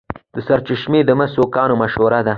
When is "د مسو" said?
1.05-1.43